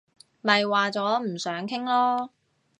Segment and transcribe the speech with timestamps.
[0.41, 2.29] 咪話咗唔想傾囉